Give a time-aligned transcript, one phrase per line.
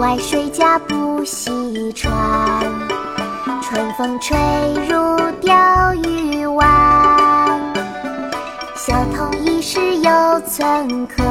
[0.00, 2.10] 外谁家不细船，
[3.60, 4.34] 春风吹
[4.88, 7.60] 入钓鱼湾。
[8.74, 11.22] 小童一时有寸客，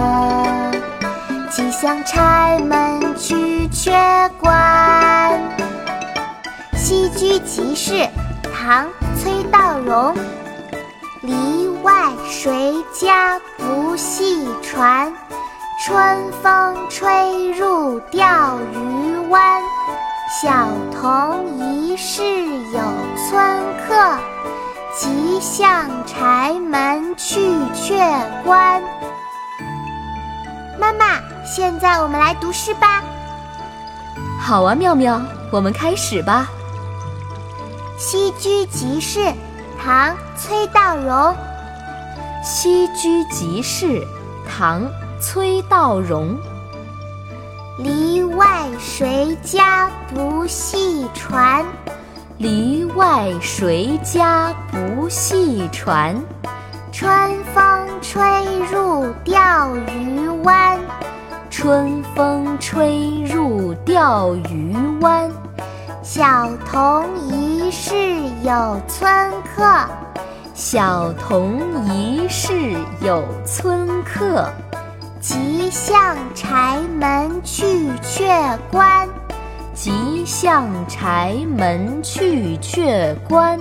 [1.49, 3.91] 即向柴门去却
[4.39, 5.41] 关。
[6.75, 8.07] 西居集市，
[8.53, 8.85] 唐·
[9.19, 10.15] 崔道融。
[11.23, 15.11] 篱外谁家不系船？
[15.81, 19.61] 春风吹入钓鱼湾。
[20.29, 22.21] 小童疑是
[22.73, 22.81] 有
[23.15, 24.17] 村客，
[24.93, 27.97] 即向柴门去却
[28.43, 28.83] 关。
[30.77, 33.01] 妈妈，现在我们来读诗吧。
[34.37, 36.49] 好啊，妙妙，我们开始吧。
[38.01, 39.19] 《西居集市》，
[39.81, 41.15] 唐·崔道融。
[42.43, 43.85] 《西居集市》，
[44.45, 44.81] 唐·
[45.19, 46.37] 崔道融。
[47.77, 51.65] 篱外谁家不系船？
[52.37, 56.15] 篱外谁家不系船？
[56.91, 57.09] 春
[57.53, 58.19] 风吹
[58.71, 60.79] 入钓鱼湾。
[61.49, 65.29] 春风吹入钓鱼湾。
[66.01, 67.95] 小童疑是
[68.43, 69.63] 有村客。
[70.53, 74.51] 小童疑是有村客。
[75.21, 79.07] 即向柴门去却关，
[79.73, 83.59] 即向柴门去却关。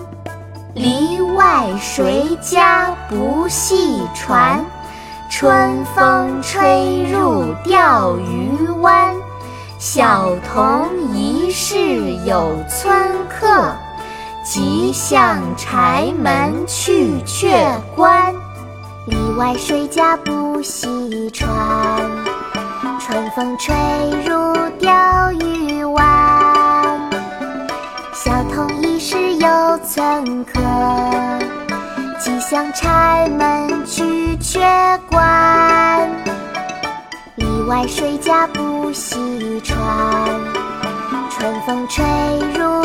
[0.75, 4.64] 篱外谁家不系船？
[5.29, 9.12] 春风吹入钓鱼湾。
[9.79, 11.77] 小童疑是
[12.25, 12.97] 有村
[13.29, 13.75] 客，
[14.45, 18.33] 即向柴门去却关。
[19.08, 21.48] 里外谁家不系船？
[23.01, 23.74] 春风吹
[24.27, 27.11] 入钓鱼湾。
[28.13, 30.61] 小童一时有寸客，
[32.20, 34.61] 即向柴门取却
[35.08, 36.11] 关。
[37.36, 39.79] 篱外谁家不系船？
[41.30, 42.05] 春风吹
[42.58, 42.85] 入